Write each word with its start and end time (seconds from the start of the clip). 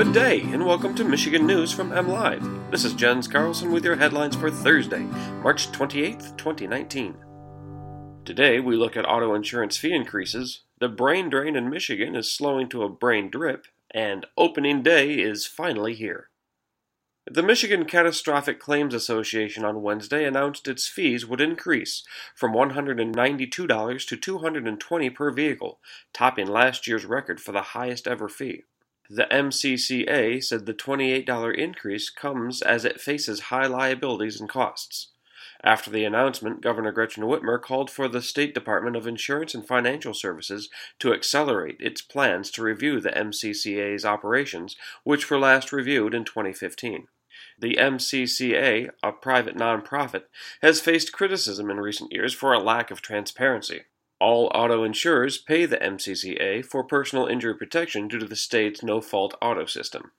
Good 0.00 0.14
day, 0.14 0.40
and 0.40 0.64
welcome 0.64 0.94
to 0.94 1.04
Michigan 1.04 1.46
News 1.46 1.72
from 1.72 1.92
M 1.92 2.08
Live. 2.08 2.42
This 2.70 2.86
is 2.86 2.94
Jens 2.94 3.28
Carlson 3.28 3.70
with 3.70 3.84
your 3.84 3.96
headlines 3.96 4.34
for 4.34 4.50
Thursday, 4.50 5.00
March 5.42 5.70
28th, 5.72 6.38
2019. 6.38 7.16
Today, 8.24 8.60
we 8.60 8.76
look 8.76 8.96
at 8.96 9.06
auto 9.06 9.34
insurance 9.34 9.76
fee 9.76 9.92
increases, 9.92 10.62
the 10.78 10.88
brain 10.88 11.28
drain 11.28 11.54
in 11.54 11.68
Michigan 11.68 12.16
is 12.16 12.32
slowing 12.32 12.70
to 12.70 12.82
a 12.82 12.88
brain 12.88 13.28
drip, 13.30 13.66
and 13.90 14.24
opening 14.38 14.82
day 14.82 15.16
is 15.16 15.46
finally 15.46 15.94
here. 15.94 16.30
The 17.30 17.42
Michigan 17.42 17.84
Catastrophic 17.84 18.58
Claims 18.58 18.94
Association 18.94 19.66
on 19.66 19.82
Wednesday 19.82 20.24
announced 20.24 20.66
its 20.66 20.88
fees 20.88 21.26
would 21.26 21.42
increase 21.42 22.04
from 22.34 22.54
$192 22.54 23.50
to 24.06 24.38
$220 24.38 25.14
per 25.14 25.30
vehicle, 25.30 25.78
topping 26.14 26.46
last 26.46 26.86
year's 26.86 27.04
record 27.04 27.38
for 27.38 27.52
the 27.52 27.76
highest 27.76 28.08
ever 28.08 28.30
fee. 28.30 28.62
The 29.12 29.26
MCCA 29.28 30.40
said 30.44 30.66
the 30.66 30.72
$28 30.72 31.58
increase 31.58 32.10
comes 32.10 32.62
as 32.62 32.84
it 32.84 33.00
faces 33.00 33.40
high 33.50 33.66
liabilities 33.66 34.38
and 34.38 34.48
costs. 34.48 35.08
After 35.64 35.90
the 35.90 36.04
announcement, 36.04 36.60
Governor 36.60 36.92
Gretchen 36.92 37.24
Whitmer 37.24 37.60
called 37.60 37.90
for 37.90 38.06
the 38.06 38.22
State 38.22 38.54
Department 38.54 38.94
of 38.94 39.08
Insurance 39.08 39.52
and 39.52 39.66
Financial 39.66 40.14
Services 40.14 40.68
to 41.00 41.12
accelerate 41.12 41.78
its 41.80 42.00
plans 42.00 42.52
to 42.52 42.62
review 42.62 43.00
the 43.00 43.10
MCCA's 43.10 44.04
operations, 44.04 44.76
which 45.02 45.28
were 45.28 45.40
last 45.40 45.72
reviewed 45.72 46.14
in 46.14 46.24
2015. 46.24 47.08
The 47.58 47.78
MCCA, 47.80 48.90
a 49.02 49.10
private 49.10 49.56
nonprofit, 49.56 50.22
has 50.62 50.80
faced 50.80 51.12
criticism 51.12 51.68
in 51.68 51.78
recent 51.78 52.12
years 52.12 52.32
for 52.32 52.52
a 52.52 52.60
lack 52.60 52.92
of 52.92 53.02
transparency. 53.02 53.86
All 54.20 54.50
auto 54.54 54.84
insurers 54.84 55.38
pay 55.38 55.64
the 55.64 55.78
MCCA 55.78 56.64
for 56.64 56.84
personal 56.84 57.26
injury 57.26 57.54
protection 57.54 58.06
due 58.06 58.18
to 58.18 58.26
the 58.26 58.36
state's 58.36 58.82
no 58.82 59.00
fault 59.00 59.34
auto 59.40 59.64
system. 59.64 60.12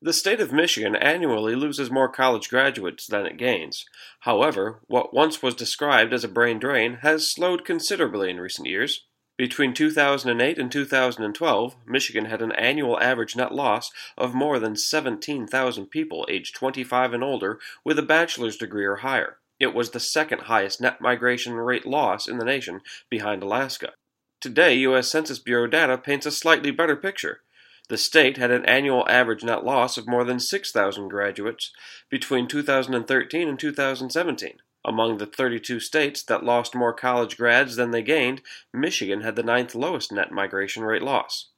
The 0.00 0.12
state 0.12 0.40
of 0.40 0.52
Michigan 0.52 0.94
annually 0.94 1.56
loses 1.56 1.90
more 1.90 2.08
college 2.08 2.48
graduates 2.50 3.06
than 3.06 3.26
it 3.26 3.36
gains. 3.36 3.84
However, 4.20 4.80
what 4.86 5.12
once 5.12 5.42
was 5.42 5.56
described 5.56 6.12
as 6.12 6.22
a 6.22 6.28
brain 6.28 6.58
drain 6.58 6.98
has 7.02 7.32
slowed 7.32 7.64
considerably 7.64 8.30
in 8.30 8.38
recent 8.38 8.68
years. 8.68 9.06
Between 9.38 9.72
2008 9.72 10.58
and 10.58 10.70
2012, 10.70 11.76
Michigan 11.86 12.26
had 12.26 12.42
an 12.42 12.52
annual 12.52 13.00
average 13.00 13.34
net 13.34 13.52
loss 13.52 13.90
of 14.16 14.34
more 14.34 14.58
than 14.58 14.76
17,000 14.76 15.86
people 15.86 16.26
aged 16.28 16.54
25 16.54 17.14
and 17.14 17.24
older 17.24 17.58
with 17.84 17.98
a 17.98 18.02
bachelor's 18.02 18.56
degree 18.56 18.84
or 18.84 18.96
higher. 18.96 19.38
It 19.60 19.74
was 19.74 19.90
the 19.90 20.00
second 20.00 20.42
highest 20.42 20.80
net 20.80 21.00
migration 21.00 21.54
rate 21.54 21.86
loss 21.86 22.28
in 22.28 22.38
the 22.38 22.44
nation, 22.44 22.80
behind 23.10 23.42
Alaska. 23.42 23.92
Today, 24.40 24.74
U.S. 24.74 25.08
Census 25.08 25.40
Bureau 25.40 25.66
data 25.66 25.98
paints 25.98 26.26
a 26.26 26.30
slightly 26.30 26.70
better 26.70 26.94
picture. 26.94 27.40
The 27.88 27.96
state 27.96 28.36
had 28.36 28.50
an 28.50 28.64
annual 28.66 29.04
average 29.08 29.42
net 29.42 29.64
loss 29.64 29.96
of 29.96 30.06
more 30.06 30.24
than 30.24 30.38
6,000 30.38 31.08
graduates 31.08 31.72
between 32.08 32.46
2013 32.46 33.48
and 33.48 33.58
2017. 33.58 34.58
Among 34.84 35.18
the 35.18 35.26
32 35.26 35.80
states 35.80 36.22
that 36.22 36.44
lost 36.44 36.74
more 36.74 36.92
college 36.92 37.36
grads 37.36 37.76
than 37.76 37.90
they 37.90 38.02
gained, 38.02 38.42
Michigan 38.72 39.22
had 39.22 39.36
the 39.36 39.42
ninth 39.42 39.74
lowest 39.74 40.12
net 40.12 40.30
migration 40.30 40.84
rate 40.84 41.02
loss. 41.02 41.48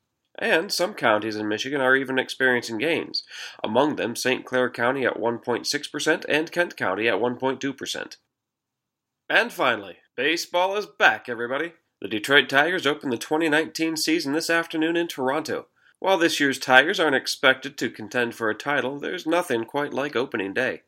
And 0.40 0.72
some 0.72 0.94
counties 0.94 1.36
in 1.36 1.48
Michigan 1.48 1.82
are 1.82 1.94
even 1.94 2.18
experiencing 2.18 2.78
gains, 2.78 3.24
among 3.62 3.96
them 3.96 4.16
St. 4.16 4.46
Clair 4.46 4.70
County 4.70 5.04
at 5.04 5.18
1.6% 5.18 6.24
and 6.28 6.50
Kent 6.50 6.76
County 6.78 7.08
at 7.08 7.20
1.2%. 7.20 8.16
And 9.28 9.52
finally, 9.52 9.98
baseball 10.16 10.76
is 10.76 10.86
back, 10.86 11.28
everybody. 11.28 11.74
The 12.00 12.08
Detroit 12.08 12.48
Tigers 12.48 12.86
open 12.86 13.10
the 13.10 13.18
2019 13.18 13.98
season 13.98 14.32
this 14.32 14.48
afternoon 14.48 14.96
in 14.96 15.06
Toronto. 15.06 15.66
While 15.98 16.16
this 16.16 16.40
year's 16.40 16.58
Tigers 16.58 16.98
aren't 16.98 17.14
expected 17.14 17.76
to 17.76 17.90
contend 17.90 18.34
for 18.34 18.48
a 18.48 18.54
title, 18.54 18.98
there's 18.98 19.26
nothing 19.26 19.64
quite 19.64 19.92
like 19.92 20.16
opening 20.16 20.54
day. 20.54 20.82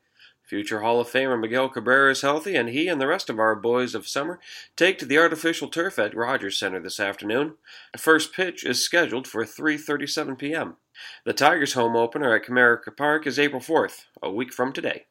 Future 0.53 0.83
Hall 0.83 1.01
of 1.01 1.09
Famer 1.09 1.41
Miguel 1.41 1.71
Cabrera 1.71 2.11
is 2.11 2.21
healthy, 2.21 2.57
and 2.57 2.69
he 2.69 2.87
and 2.87 3.01
the 3.01 3.07
rest 3.07 3.31
of 3.31 3.39
our 3.39 3.55
boys 3.55 3.95
of 3.95 4.07
summer 4.07 4.39
take 4.77 4.99
to 4.99 5.07
the 5.07 5.17
artificial 5.17 5.67
turf 5.67 5.99
at 5.99 6.15
Rogers 6.15 6.59
Center 6.59 6.79
this 6.79 7.01
afternoon. 7.01 7.55
First 7.97 8.35
pitch 8.35 8.63
is 8.63 8.85
scheduled 8.85 9.27
for 9.27 9.47
3:37 9.47 10.37
p.m. 10.37 10.77
The 11.25 11.33
Tigers' 11.33 11.73
home 11.73 11.97
opener 11.97 12.37
at 12.37 12.45
Comerica 12.45 12.95
Park 12.95 13.27
is 13.27 13.39
April 13.39 13.63
4th, 13.63 14.03
a 14.23 14.31
week 14.31 14.53
from 14.53 14.75
today. 14.75 15.07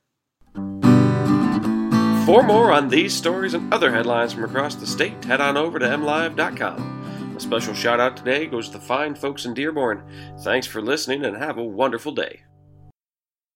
For 2.28 2.44
more 2.44 2.72
on 2.72 2.90
these 2.90 3.16
stories 3.16 3.56
and 3.56 3.73
other 3.73 3.91
headlines 3.91 4.34
from 4.34 4.44
across 4.44 4.75
the 4.75 4.85
state, 4.85 5.25
head 5.25 5.41
on 5.41 5.58
over 5.58 5.79
to 5.79 5.88
mlive.com. 5.88 7.34
A 7.35 7.40
special 7.40 7.73
shout 7.73 8.00
out 8.00 8.16
today 8.16 8.46
goes 8.46 8.68
to 8.68 8.73
the 8.73 8.84
fine 8.84 9.16
folks 9.16 9.46
in 9.46 9.56
Dearborn. 9.56 10.03
Thanks 10.41 10.68
for 10.68 10.84
listening 10.84 11.25
and 11.25 11.35
have 11.35 11.58
a 11.58 11.63
wonderful 11.63 12.12
day. 12.12 12.41